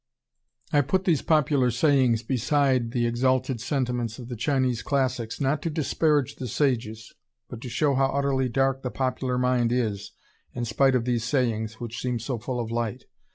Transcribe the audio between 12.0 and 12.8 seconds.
seem so full of